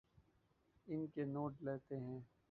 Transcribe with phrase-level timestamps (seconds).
[0.87, 2.19] ان کے نوٹ لیتے ہیں